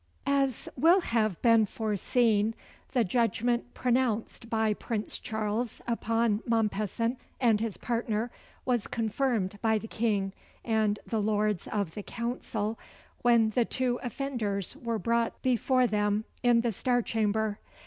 [0.25, 2.55] As will have been foreseen,
[2.91, 8.31] the judgment pronounced by Prince Charles upon Mompesson and his partner,
[8.65, 10.33] was confirmed by the King
[10.65, 12.79] and the Lords of the Council,
[13.21, 17.59] when the two offenders were brought be them in the Star Chamber.